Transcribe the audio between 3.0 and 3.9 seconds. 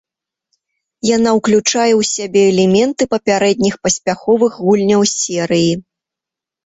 папярэдніх